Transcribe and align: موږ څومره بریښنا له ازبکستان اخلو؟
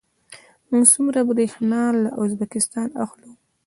موږ 0.69 0.83
څومره 0.93 1.19
بریښنا 1.27 1.83
له 2.03 2.09
ازبکستان 2.23 2.89
اخلو؟ 3.03 3.31